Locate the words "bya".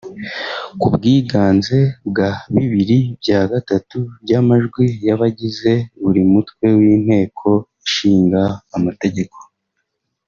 3.21-3.39